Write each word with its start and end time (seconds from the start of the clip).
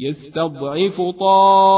يستضعف 0.00 1.00
طائفة 1.20 1.76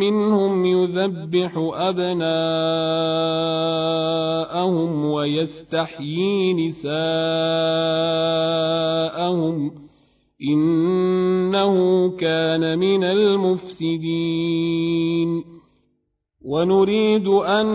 منهم 0.00 0.66
يذبح 0.66 1.52
أبناءهم 1.74 2.30
ويستحيي 5.04 6.54
نساءهم 6.54 6.90
إنه 10.42 11.76
كان 12.16 12.78
من 12.78 13.04
المفسدين. 13.04 14.70
ونريد 16.44 17.28
أن 17.28 17.66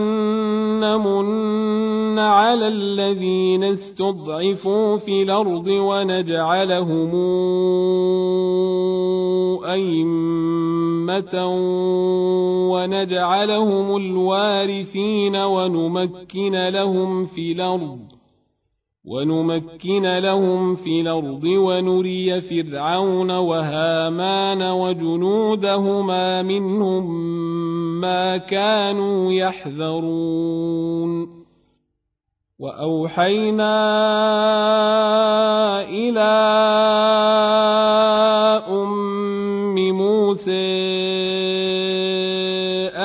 نمن 0.80 2.19
على 2.19 2.67
الذين 2.67 3.63
استضعفوا 3.63 4.97
في 4.97 5.23
الأرض 5.23 5.67
ونجعلهم 5.67 7.11
أئمة 9.66 11.47
ونجعلهم 12.72 13.97
الوارثين 13.97 15.35
ونمكن 15.35 16.55
لهم 16.55 17.25
في 17.25 17.52
الأرض. 17.52 18.14
ونمكن 19.07 20.05
لهم 20.05 20.75
في 20.75 21.01
الأرض 21.01 21.43
ونري 21.43 22.41
فرعون 22.41 23.31
وهامان 23.31 24.61
وجنودهما 24.61 26.41
منهم 26.41 27.25
ما 28.01 28.37
كانوا 28.37 29.33
يحذرون. 29.33 31.05
وأوحينا 32.59 33.75
إلى 35.89 36.31
أم 38.69 39.75
موسى 39.75 41.54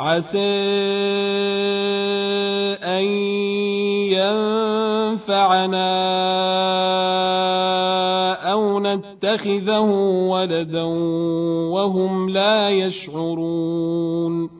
عسى 0.00 0.38
أن 2.84 3.04
ينفعنا 5.20 5.90
أو 8.52 8.80
نتخذه 8.80 9.90
ولدا 10.30 10.82
وهم 11.72 12.30
لا 12.30 12.68
يشعرون 12.68 14.59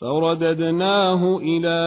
فرددناه 0.00 1.38
إلى 1.42 1.78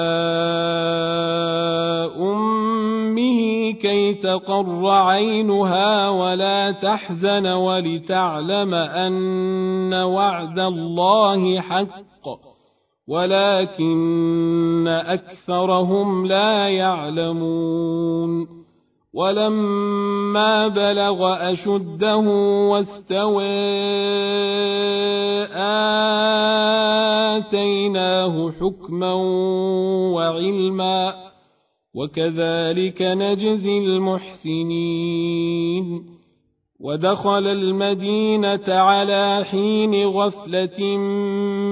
أمه 2.18 3.72
كي 3.72 4.14
تقر 4.14 4.90
عينها 4.90 6.10
ولا 6.10 6.72
تحزن 6.72 7.48
ولتعلم 7.48 8.74
أن 8.74 9.94
وعد 9.94 10.60
الله 10.60 11.60
حق 11.60 11.90
ولكن 13.08 14.88
أكثرهم 14.88 16.26
لا 16.26 16.68
يعلمون. 16.68 18.60
ولما 19.14 20.09
بلغ 20.68 21.52
أشده 21.52 22.18
واستوى 22.70 23.44
آتيناه 27.38 28.52
حكما 28.52 29.14
وعلما 30.14 31.14
وكذلك 31.94 33.02
نجزي 33.02 33.78
المحسنين 33.78 35.40
ودخل 36.80 37.48
المدينة 37.48 38.64
على 38.68 39.46
حين 39.52 40.06
غفلة 40.06 40.98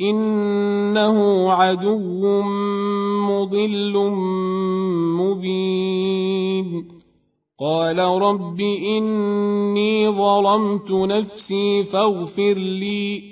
إنه 0.00 1.52
عدو 1.52 2.42
مضل 3.30 4.10
مبين. 5.18 6.88
قال 7.60 7.98
رب 7.98 8.60
إني 8.60 10.08
ظلمت 10.08 10.90
نفسي 10.90 11.82
فاغفر 11.82 12.54
لي 12.54 13.22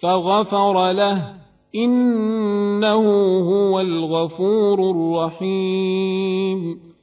فغفر 0.00 0.92
له 0.92 1.34
إنه 1.74 3.04
هو 3.38 3.80
الغفور 3.80 4.90
الرحيم. 4.90 6.93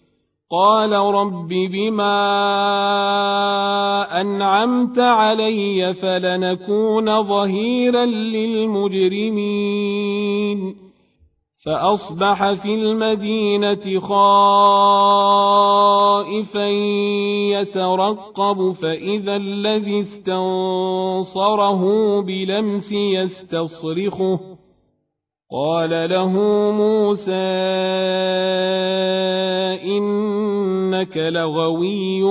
قال 0.51 0.91
رب 0.91 1.47
بما 1.47 2.11
أنعمت 4.21 4.99
علي 4.99 5.93
فلنكون 5.93 7.23
ظهيرا 7.23 8.05
للمجرمين. 8.05 9.31
فأصبح 11.65 12.53
في 12.53 12.73
المدينة 12.73 13.99
خائفا 13.99 15.07
يترقب 17.59 18.71
فإذا 18.71 19.35
الذي 19.35 19.99
استنصره 19.99 21.81
بلمس 22.21 22.91
يستصرخه. 22.91 24.50
قال 25.51 26.09
له 26.09 26.29
موسى 26.71 27.31
إنك 29.83 31.17
لغوي 31.17 32.23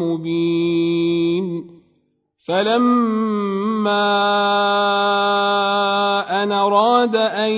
مبين. 0.00 1.64
فلما 2.48 4.08
أن 6.42 6.52
أراد 6.52 7.16
أن 7.16 7.50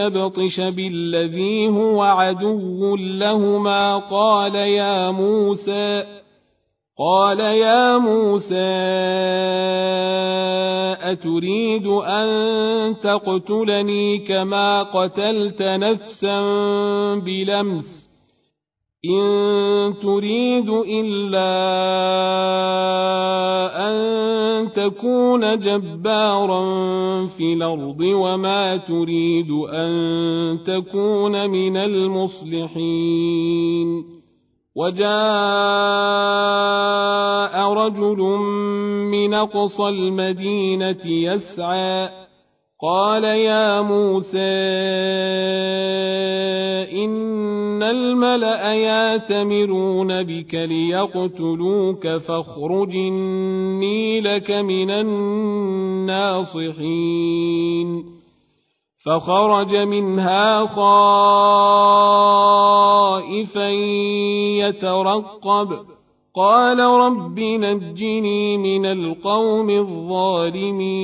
يبطش 0.00 0.60
بالذي 0.60 1.68
هو 1.68 2.02
عدو 2.02 2.96
لهما 2.96 3.96
قال 3.96 4.54
يا 4.54 5.10
موسى 5.10 6.04
قال 6.98 7.40
يا 7.40 7.98
موسى 7.98 8.88
أتريد 11.00 11.86
أن 11.86 12.96
تقتلني 13.02 14.18
كما 14.18 14.82
قتلت 14.82 15.62
نفسا 15.62 16.40
بلمس 17.14 18.08
إن 19.04 19.94
تريد 20.02 20.68
إلا 20.68 21.48
أن 23.88 23.98
تكون 24.72 25.60
جبارا 25.60 26.62
في 27.26 27.52
الأرض 27.52 28.00
وما 28.00 28.76
تريد 28.76 29.50
أن 29.50 30.58
تكون 30.66 31.50
من 31.50 31.76
المصلحين 31.76 33.38
وجاء 34.78 35.08
رجل 37.72 38.20
من 39.10 39.34
أقصى 39.34 39.88
المدينة 39.88 41.06
يسعى 41.06 42.08
قال 42.82 43.24
يا 43.24 43.80
موسى 43.80 44.38
إن 47.04 47.82
الملأ 47.82 48.72
ياتمرون 48.72 50.22
بك 50.22 50.54
ليقتلوك 50.54 52.08
فاخرج 52.08 52.96
إني 52.96 54.20
لك 54.20 54.50
من 54.50 54.90
الناصحين. 56.10 56.28
فخرج 59.08 59.76
منها 59.76 60.66
خائفا 60.66 60.88
يترقب. 64.58 65.68
قال 66.36 66.80
رب 66.80 67.38
نجني 67.40 68.56
من 68.56 68.86
القوم 68.86 69.70
الظالمين. 69.70 70.98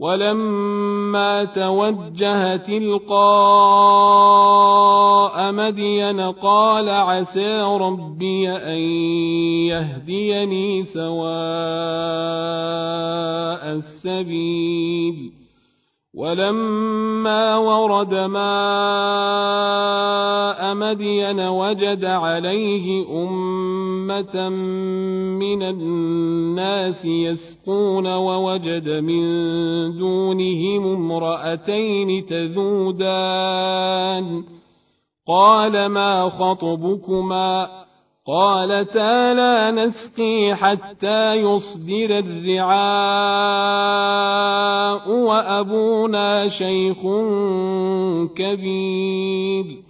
ولما 0.00 1.44
توجه 1.44 2.56
تلقاء 2.56 3.12
مدين 5.52 6.20
قال 6.20 6.88
عسى 6.88 7.62
ربي 7.80 8.50
أن 8.50 8.80
يهديني 9.68 10.84
سواء 10.84 11.20
السبيل. 13.76 15.39
ولما 16.14 17.56
ورد 17.56 18.14
ماء 18.14 18.40
مدين 20.74 21.40
وجد 21.40 22.04
عليه 22.04 23.06
أمة 23.24 24.48
من 25.38 25.62
الناس 25.62 27.04
يسقون 27.04 28.06
ووجد 28.06 28.88
من 28.88 29.22
دونهم 29.98 30.86
امرأتين 30.86 32.26
تذودان. 32.26 33.80
قال 35.28 35.86
ما 35.86 36.28
خطبكما؟ 36.28 37.89
قالتا 38.30 39.34
لا 39.34 39.70
نسقي 39.70 40.54
حتى 40.54 41.34
يصدر 41.34 42.18
الرعاء 42.18 42.70
وأبونا 45.10 46.48
شيخ 46.48 46.98
كبير. 48.36 49.89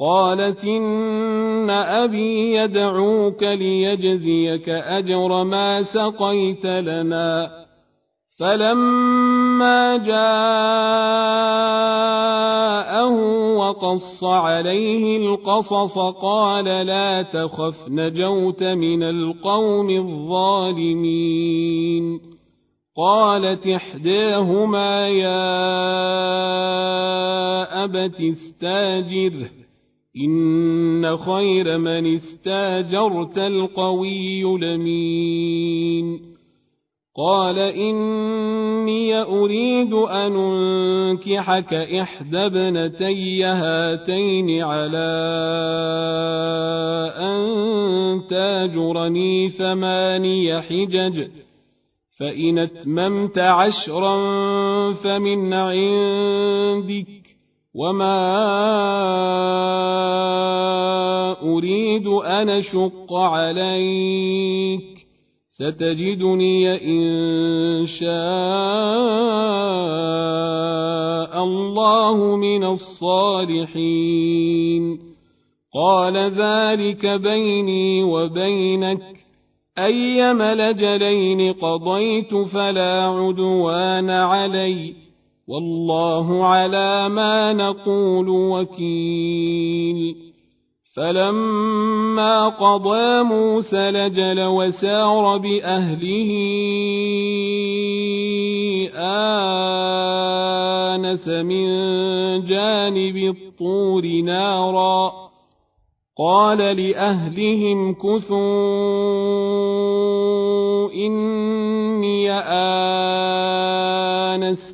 قالت 0.00 0.64
إن 0.64 1.70
أبي 1.70 2.52
يدعوك 2.52 3.42
ليجزيك 3.42 4.68
أجر 4.68 5.44
ما 5.44 5.82
سقيت 5.82 6.66
لنا. 6.66 7.50
فلما 8.38 9.96
جاءه 9.96 10.18
وقص 13.56 14.24
عليه 14.24 15.16
القصص 15.16 15.98
قال 15.98 16.64
لا 16.64 17.22
تخف 17.22 17.88
نجوت 17.88 18.62
من 18.62 19.02
القوم 19.02 19.90
الظالمين. 19.90 21.18
قالت 22.96 23.66
إحداهما 23.66 25.08
يا 25.08 25.44
أبت 27.84 28.20
استاجره. 28.20 29.48
إن 30.16 31.16
خير 31.16 31.78
من 31.78 32.14
استاجرت 32.16 33.38
القوي 33.38 34.42
لمين 34.42 36.20
قال 37.16 37.58
إني 37.58 39.22
أريد 39.22 39.92
أن 39.94 40.36
أنكحك 41.08 41.74
إحدى 41.74 42.38
ابنتي 42.38 43.44
هاتين 43.44 44.62
على 44.62 45.08
أن 47.16 47.38
تاجرني 48.30 49.48
ثماني 49.48 50.60
حجج 50.62 51.28
فإن 52.20 52.58
أتممت 52.58 53.38
عشرا 53.38 54.14
فمن 54.92 55.52
عندك 55.52 57.17
وما 57.78 58.18
أريد 61.42 62.06
أن 62.06 62.48
أشق 62.50 63.12
عليك 63.12 65.06
ستجدني 65.50 66.74
إن 66.74 67.86
شاء 67.86 68.08
الله 71.44 72.36
من 72.36 72.64
الصالحين 72.64 74.18
قال 75.74 76.16
ذلك 76.16 77.06
بيني 77.06 78.02
وبينك 78.02 79.18
أيم 79.78 80.42
لجلين 80.42 81.52
قضيت 81.52 82.34
فلا 82.34 83.02
عدوان 83.02 84.10
علي 84.10 85.07
والله 85.48 86.44
على 86.44 87.08
ما 87.08 87.52
نقول 87.52 88.28
وكيل. 88.28 90.16
فلما 90.96 92.48
قضى 92.48 93.22
موسى 93.22 93.90
لجل 93.90 94.44
وسار 94.44 95.36
بأهله 95.36 96.30
آنس 100.94 101.28
من 101.28 101.66
جانب 102.44 103.16
الطور 103.16 104.06
نارا. 104.06 105.12
قال 106.18 106.58
لأهلهم 106.58 107.94
كثوا 107.94 108.38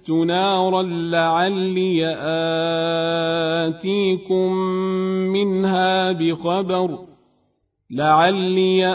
آنست 0.04 0.10
نارا 0.10 0.82
لعلي 0.82 2.06
آتيكم 3.66 4.52
منها 5.32 6.12
بخبر 6.12 6.98
لعلي 7.90 8.86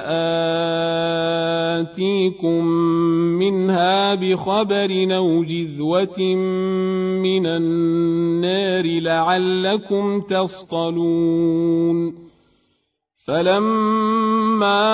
آتيكم 1.80 2.66
منها 3.40 4.16
بخبر 4.16 5.16
أو 5.16 5.44
جذوة 5.44 6.20
من 7.24 7.46
النار 7.46 8.86
لعلكم 8.86 10.22
تصطلون 10.22 12.29
فلما 13.30 14.86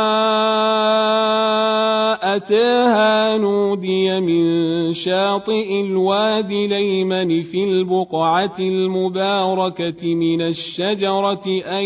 أتاها 2.36 3.38
نودي 3.38 4.20
من 4.20 4.94
شاطئ 4.94 5.82
الوادي 5.82 6.68
ليمن 6.68 7.42
في 7.42 7.64
البقعة 7.64 8.56
المباركة 8.60 10.16
من 10.16 10.42
الشجرة 10.42 11.46
أن 11.48 11.84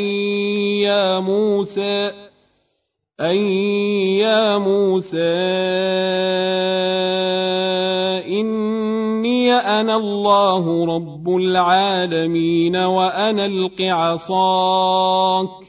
يا 0.90 1.20
موسى 1.20 2.12
أن 3.22 3.36
يا 4.18 4.58
موسى 4.58 5.40
إني 8.40 9.54
أنا 9.54 9.96
الله 9.96 10.86
رب 10.96 11.30
العالمين 11.36 12.76
وأنا 12.76 13.46
الق 13.46 13.82
عصاك 13.82 15.69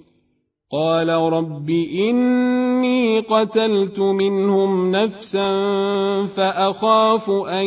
قال 0.71 1.09
رب 1.09 1.69
إني 1.69 3.19
قتلت 3.19 3.99
منهم 3.99 4.91
نفسا 4.91 5.51
فأخاف 6.25 7.29
أن 7.29 7.65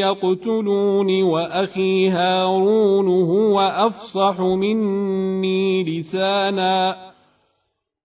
يقتلون 0.00 1.22
وأخي 1.22 2.08
هارون 2.08 3.08
هو 3.08 3.60
أفصح 3.60 4.40
مني 4.40 5.84
لسانا 5.84 6.96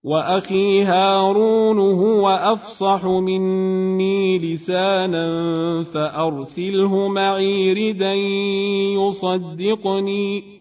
وأخي 0.03 0.83
هارون 0.83 1.79
هو 1.79 2.29
أفصح 2.29 3.05
مني 3.05 4.37
لسانا 4.37 5.83
فأرسله 5.83 7.07
معي 7.07 7.73
ردا 7.73 8.13
يصدقني 8.95 10.60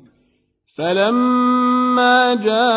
فلما 0.77 2.33
جاءهم 2.33 2.71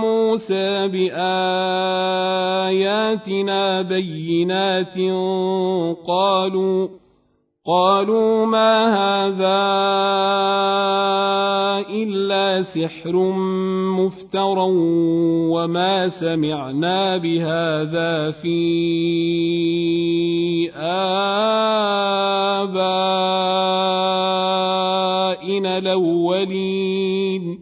موسى 0.00 0.88
بآياتنا 0.88 1.22
بينات 3.82 4.98
قالوا 6.06 6.88
قالوا 7.66 8.46
ما 8.46 8.86
هذا 8.90 9.62
إلا 11.90 12.62
سحر 12.62 13.16
مفترى 14.02 14.66
وما 15.46 16.08
سمعنا 16.08 17.16
بهذا 17.16 18.30
في 18.30 18.62
آبائنا 20.74 21.22
الأولين. 25.78 27.61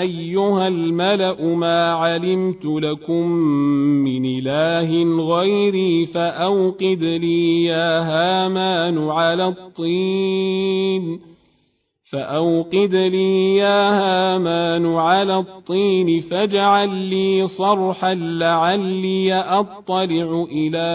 أيها 0.00 0.68
الملأ 0.68 1.42
ما 1.42 1.92
علمت 1.92 2.64
لكم 2.64 3.28
من 4.04 4.24
إله 4.24 4.90
غيري 5.34 6.06
فأوقد 6.06 7.02
لي 7.02 7.64
يا 7.64 8.00
هامان 8.00 9.08
على 9.08 9.48
الطين. 9.48 11.20
فأوقد 12.12 12.94
لي 12.94 13.56
يا 13.56 13.90
هامان 13.90 14.94
على 14.94 15.38
الطين 15.38 16.20
فاجعل 16.20 16.88
لي 16.88 17.48
صرحا 17.48 18.14
لعلي 18.14 19.34
أطلع 19.34 20.46
إلى 20.52 20.88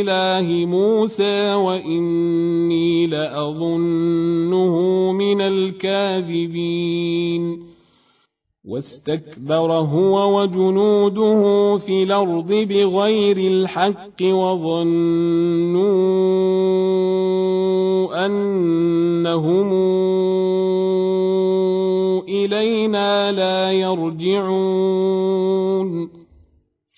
إله 0.00 0.66
موسى 0.66 1.54
وإني 1.54 3.06
لأظنه 3.06 4.76
من 5.12 5.40
الكاذبين 5.40 6.96
واستكبر 8.68 9.72
هو 9.72 10.40
وجنوده 10.40 11.76
في 11.86 12.02
الأرض 12.02 12.52
بغير 12.52 13.36
الحق 13.36 14.22
وظنوا 14.22 15.86
أنهم 18.26 19.72
إلينا 22.28 23.32
لا 23.32 23.72
يرجعون 23.72 25.36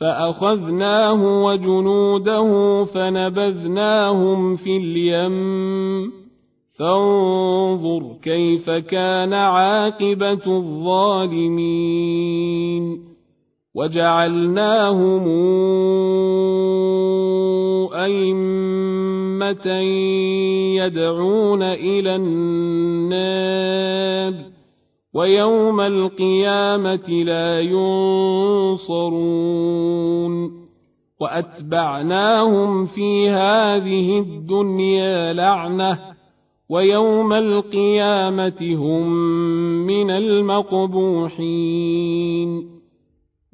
فأخذناه 0.01 1.45
وجنوده 1.45 2.85
فنبذناهم 2.85 4.57
في 4.57 4.77
اليم. 4.77 6.13
فانظر 6.79 8.17
كيف 8.23 8.71
كان 8.71 9.35
عاقبة 9.35 10.47
الظالمين. 10.47 11.59
وجعلناهم 13.75 15.29
أئمة 17.95 19.67
يدعون 20.77 21.63
إلى 21.63 22.17
النار. 22.17 23.39
ويوم 25.19 25.81
القيامة 25.81 27.09
لا 27.11 27.61
ينصرون 27.61 29.09
وأتبعناهم 31.21 32.87
في 32.87 33.31
هذه 33.31 34.19
الدنيا 34.19 35.33
لعنةً 35.33 35.99
ويوم 36.69 37.33
القيامة 37.33 38.75
هم 38.77 39.09
من 39.87 40.11
المقبوحين 40.11 41.59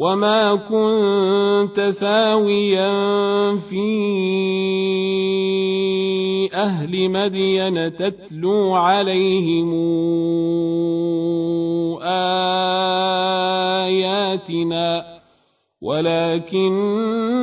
وما 0.00 0.54
كنت 0.54 1.80
ثاويا 2.00 2.90
في 3.56 3.90
أهل 6.54 7.10
مدين 7.10 7.96
تتلو 7.96 8.74
عليهم 8.74 9.74
آياتنا 13.60 15.04
ولكنا 15.82 17.38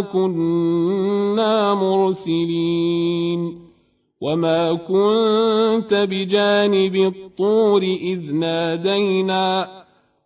كنا 0.00 1.74
مرسلين 1.74 3.62
وما 4.20 4.72
كنت 4.72 5.94
بجانب 6.10 6.96
الطور 6.96 7.82
إذ 7.82 8.34
نادينا 8.34 9.81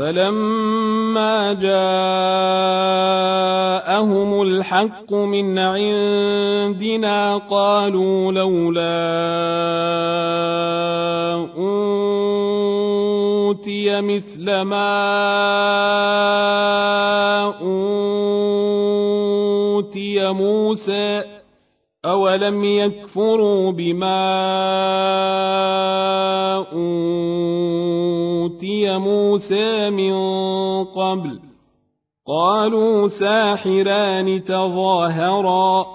فلما 0.00 1.52
جاءهم 1.52 1.70
الحق 4.42 5.12
من 5.12 5.58
عندنا 5.58 7.36
قالوا 7.36 8.32
لولا 8.32 8.80
اوتي 12.80 14.00
مثل 14.00 14.60
ما 14.60 14.90
اوتي 18.80 20.32
موسى 20.32 21.24
اولم 22.04 22.64
يكفروا 22.64 23.72
بما 23.72 24.20
اوتي 26.72 27.20
موسى 29.00 29.90
من 29.90 30.14
قبل. 30.84 31.40
قالوا 32.26 33.08
ساحران 33.08 34.44
تظاهرا 34.44 35.86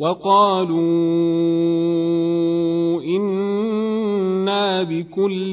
وقالوا 0.00 0.78
إنا 3.02 4.82
بكل 4.82 5.52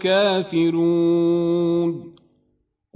كافرون. 0.00 2.07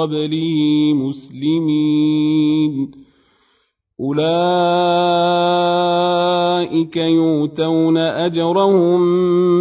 قبله 0.00 0.92
مسلمين. 0.94 2.90
أولئك 4.00 4.30
يؤتون 6.96 7.96
أجرهم 7.96 9.00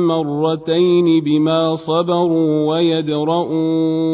مرتين 0.08 1.24
بما 1.24 1.76
صبروا 1.76 2.68
ويدرؤون 2.70 4.12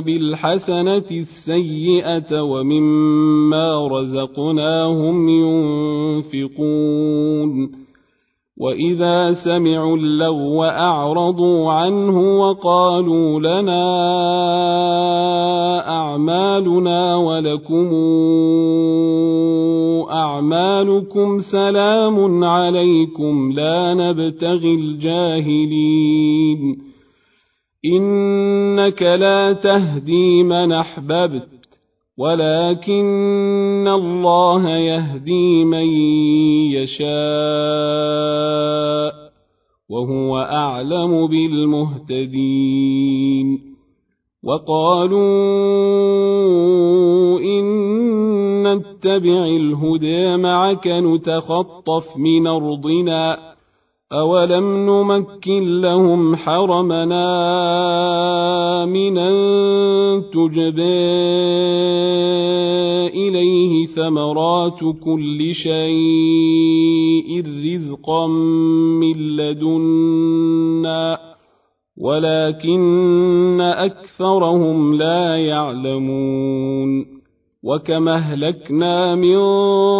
بالحسنة 0.00 1.04
السيئة 1.10 2.42
ومما 2.42 3.88
رزقناهم 3.88 5.28
ينفقون. 6.28 7.77
واذا 8.60 9.34
سمعوا 9.44 9.96
اللغو 9.96 10.64
اعرضوا 10.64 11.72
عنه 11.72 12.40
وقالوا 12.40 13.40
لنا 13.40 13.84
اعمالنا 15.88 17.16
ولكم 17.16 17.94
اعمالكم 20.10 21.38
سلام 21.52 22.44
عليكم 22.44 23.52
لا 23.52 23.94
نبتغي 23.94 24.74
الجاهلين 24.74 26.08
انك 27.84 29.02
لا 29.02 29.52
تهدي 29.52 30.42
من 30.42 30.72
احببت 30.72 31.57
ولكن 32.18 33.88
الله 33.88 34.68
يهدي 34.68 35.64
من 35.64 35.86
يشاء 36.74 37.08
وهو 39.88 40.38
أعلم 40.38 41.26
بالمهتدين 41.26 42.68
وقالوا 44.42 45.18
إن 47.40 47.64
نتبع 48.62 49.46
الهدى 49.46 50.36
معك 50.36 50.86
نتخطف 50.86 52.16
من 52.16 52.46
أرضنا 52.46 53.48
أولم 54.12 54.86
نمكن 54.86 55.80
لهم 55.80 56.36
حرمنا 56.36 57.24
من 58.86 59.14
تجبى 60.32 60.82
إليه 63.12 63.86
ثمرات 63.86 64.80
كل 65.04 65.54
شيء 65.54 67.42
رزقا 67.46 68.26
من 68.96 69.36
لدنا 69.36 71.18
ولكن 71.96 73.60
أكثرهم 73.60 74.94
لا 74.94 75.36
يعلمون 75.36 77.17
وكما 77.68 78.14
اهلكنا 78.14 79.14
من 79.14 79.38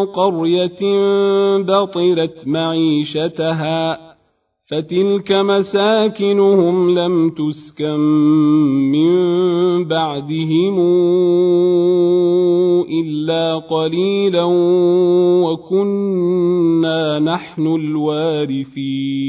قريه 0.07 0.79
بطرت 1.59 2.47
معيشتها 2.47 3.99
فتلك 4.71 5.33
مساكنهم 5.33 6.99
لم 6.99 7.31
تسكن 7.31 8.01
من 8.93 9.15
بعدهم 9.85 10.81
الا 13.05 13.57
قليلا 13.59 14.45
وكنا 15.45 17.19
نحن 17.19 17.67
الوارثين 17.67 19.29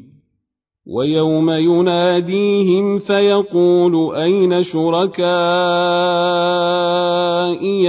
ويوم 0.87 1.49
يناديهم 1.49 2.99
فيقول 2.99 4.15
أين 4.15 4.63
شركائي 4.63 5.21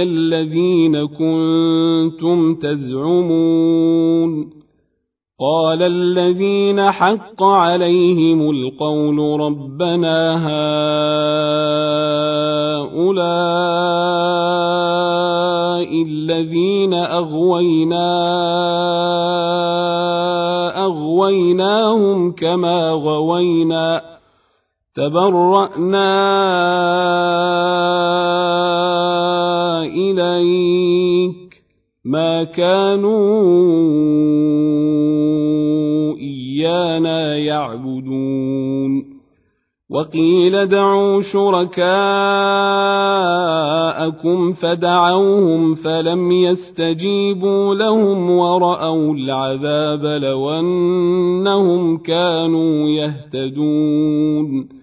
الذين 0.03 1.05
كنتم 1.07 2.55
تزعمون 2.55 4.49
قال 5.43 5.81
الذين 5.81 6.91
حق 6.91 7.43
عليهم 7.43 8.49
القول 8.49 9.39
ربنا 9.39 10.17
هؤلاء 12.87 13.33
الذين 16.03 16.93
أغوينا 16.93 18.07
أغويناهم 20.85 22.31
كما 22.31 22.91
غوينا 22.91 24.01
تبرأنا 24.95 26.13
إليك 29.83 31.52
ما 32.05 32.43
كانوا 32.43 33.13
إيانا 36.17 37.37
يعبدون 37.37 39.13
وقيل 39.89 40.65
دعوا 40.67 41.21
شركاءكم 41.21 41.83
فدعوهم 44.53 45.75
فلم 45.75 46.31
يستجيبوا 46.31 47.75
لهم 47.75 48.29
ورأوا 48.29 49.13
العذاب 49.13 50.05
لو 50.05 50.49
أنهم 50.49 51.97
كانوا 51.97 52.89
يهتدون 52.89 54.82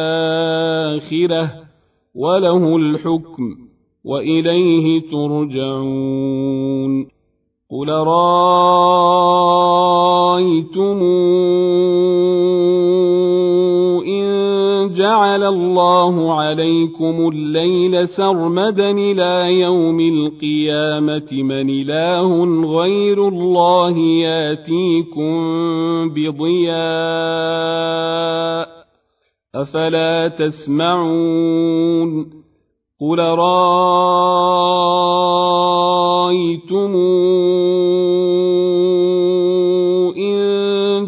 وله 2.15 2.77
الحكم 2.77 3.55
وإليه 4.05 5.01
ترجعون. 5.11 7.07
قل 7.71 7.89
رايتم 7.89 8.41
جعل 15.01 15.43
الله 15.43 16.33
عليكم 16.33 17.29
الليل 17.29 18.07
سرمدا 18.07 18.91
إلى 18.91 19.59
يوم 19.59 19.99
القيامة 19.99 21.27
من 21.31 21.69
إله 21.69 22.45
غير 22.65 23.27
الله 23.27 23.97
ياتيكم 23.97 25.33
بضياء 26.09 26.71
أفلا 29.55 30.27
تسمعون 30.27 31.61
قل 33.01 33.19
رأيتم 33.19 33.71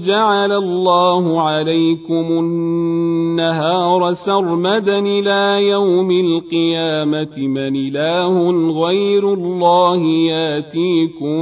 جعل 0.04 0.52
الله 0.52 1.42
عليكم 1.42 2.26
النهار 2.40 4.14
سرمدا 4.14 5.00
إلى 5.00 5.68
يوم 5.68 6.12
القيامة 6.12 7.38
من 7.38 7.76
إله 7.76 8.52
غير 8.86 9.34
الله 9.34 10.02
ياتيكم 10.06 11.34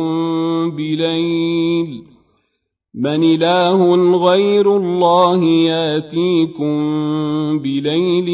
بليل 0.72 2.11
من 2.96 3.24
إله 3.24 3.96
غير 4.16 4.78
الله 4.78 5.44
ياتيكم 5.44 6.74
بليل 7.60 8.30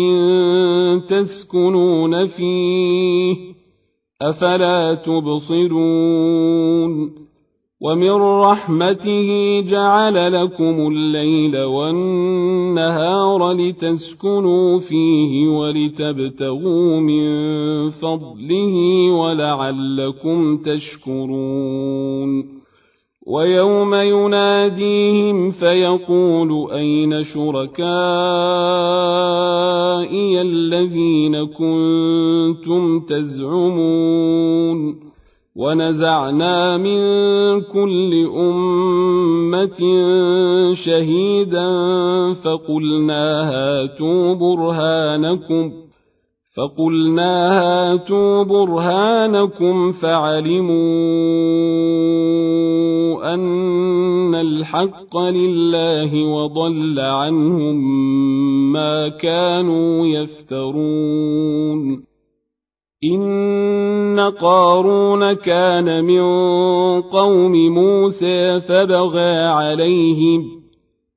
تسكنون 1.02 2.26
فيه 2.26 3.36
أفلا 4.22 4.94
تبصرون 4.94 6.08
ومن 7.82 8.12
رحمته 8.22 9.60
جعل 9.70 10.34
لكم 10.34 10.88
الليل 10.88 11.58
والنهار 11.64 13.52
لتسكنوا 13.52 14.80
فيه 14.80 15.48
ولتبتغوا 15.48 17.00
من 17.00 17.30
فضله 17.90 18.76
ولعلكم 19.12 20.58
تشكرون 20.58 22.18
ويوم 23.28 23.96
يناديهم 23.96 25.52
فيقول 25.52 26.72
أين 26.72 27.24
شركائي 27.24 27.88
الذين 30.42 31.46
كنتم 31.46 33.00
تزعمون 33.00 34.28
ونزعنا 35.56 36.78
من 36.78 37.02
كل 37.62 38.28
أمة 38.38 39.80
شهيدا 40.74 41.70
فقلنا 42.34 43.52
هاتوا 43.52 44.34
برهانكم 44.34 45.72
فقلنا 46.58 47.52
هاتوا 47.60 48.44
برهانكم 48.44 49.92
فعلموا 49.92 51.38
أن 53.24 54.36
الحق 54.36 55.18
لله 55.18 56.26
وضل 56.26 57.00
عنهم 57.00 57.76
ما 58.72 59.08
كانوا 59.08 60.08
يفترون. 60.08 62.04
إن 63.04 64.20
قارون 64.20 65.34
كان 65.34 66.04
من 66.04 66.22
قوم 67.02 67.52
موسى 67.52 68.60
فبغى 68.60 69.38
عليهم 69.38 70.57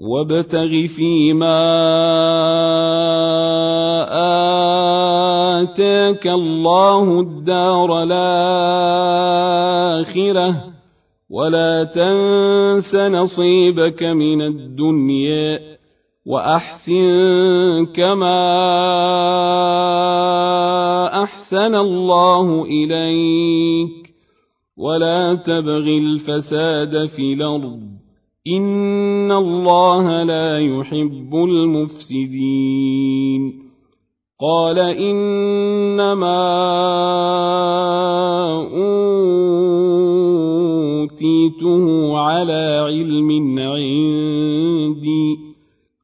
وابتغ 0.00 0.86
فيما 0.96 1.62
آتاك 5.62 6.26
الله 6.26 7.20
الدار 7.20 8.02
الآخرة. 8.02 8.36
ولا 11.30 11.84
تنس 11.84 12.94
نصيبك 12.94 14.02
من 14.02 14.42
الدنيا 14.42 15.60
وأحسن 16.26 17.86
كما 17.86 18.42
أحسن 21.22 21.74
الله 21.74 22.64
إليك. 22.64 24.06
ولا 24.78 25.34
تبغ 25.34 25.86
الفساد 25.86 27.06
في 27.06 27.32
الأرض. 27.32 27.85
ان 28.46 29.32
الله 29.32 30.22
لا 30.22 30.58
يحب 30.58 31.34
المفسدين 31.34 32.86
قال 34.40 34.78
انما 34.78 36.36
اوتيته 41.02 42.18
على 42.18 42.82
علم 42.86 43.58
عندي 43.58 45.45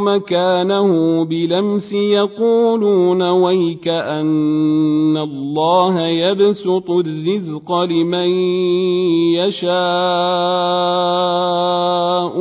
مكانه 0.00 1.24
بلمس 1.24 1.92
يقولون 1.92 3.22
ويك 3.22 3.88
أن 3.88 5.16
الله 5.16 6.00
يبسط 6.00 6.90
الرزق 6.90 7.72
لمن 7.72 8.28
يشاء 9.36 9.68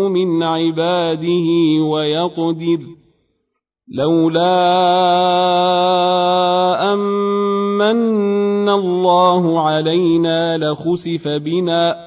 من 0.08 0.43
عباده 0.43 1.47
ويقدر 1.84 2.80
لولا 3.95 4.53
أمن 6.93 8.69
الله 8.69 9.60
علينا 9.60 10.58
لخسف 10.58 11.27
بنا 11.27 12.06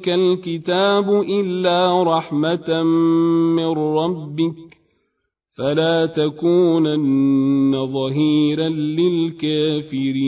اليك 0.00 0.08
الكتاب 0.08 1.10
الا 1.22 2.02
رحمه 2.02 2.82
من 3.56 3.72
ربك 3.72 4.54
فلا 5.58 6.06
تكونن 6.06 7.86
ظهيرا 7.86 8.68
للكافرين 9.78 10.20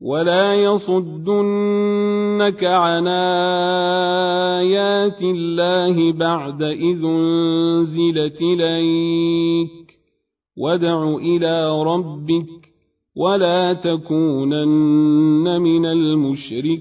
ولا 0.00 0.54
يصدنك 0.54 1.84
عن 2.64 3.06
آيات 4.58 5.22
الله 5.22 6.12
بعد 6.12 6.62
إذ 6.62 7.04
أنزلت 7.04 8.42
إليك 8.42 9.98
وادع 10.56 11.16
إلى 11.16 11.82
ربك 11.82 12.61
ولا 13.16 13.72
تكونن 13.72 15.60
من 15.60 15.86
المشركين 15.86 16.72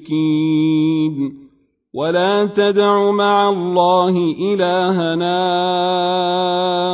ولا 1.94 2.46
تدع 2.46 3.12
مع 3.12 3.50
الله 3.50 4.17
إلهنا 4.39 5.41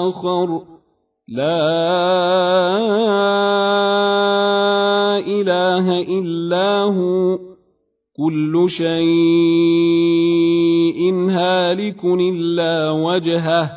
آخر. 0.10 0.62
لا 1.28 1.68
إله 5.18 6.02
إلا 6.02 6.84
هو. 6.84 7.40
كل 8.18 8.66
شيء 8.70 8.98
هالك 11.30 12.06
إلا 12.06 12.92
وجهه. 12.92 13.72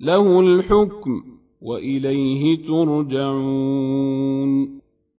له 0.00 0.40
الحكم 0.40 1.22
وإليه 1.62 2.66
ترجعون. 2.66 4.75